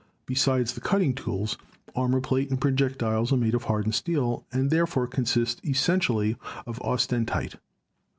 Besides 0.25 0.73
the 0.73 0.81
cutting 0.81 1.13
tools, 1.13 1.59
armor 1.95 2.21
plate 2.21 2.49
and 2.49 2.59
projectiles 2.59 3.31
are 3.31 3.37
made 3.37 3.53
of 3.53 3.65
hardened 3.65 3.93
steel 3.93 4.43
and 4.51 4.71
therefore 4.71 5.05
con 5.05 5.27
sist 5.27 5.61
essentially 5.63 6.37
of 6.65 6.79
austenite. 6.79 7.57